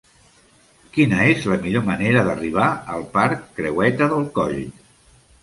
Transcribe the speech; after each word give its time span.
Quina 0.95 1.19
és 1.33 1.45
la 1.51 1.57
millor 1.65 1.85
manera 1.89 2.23
d'arribar 2.29 2.71
al 2.95 3.05
parc 3.19 3.45
Creueta 3.61 4.11
del 4.17 4.27
Coll? 4.41 4.59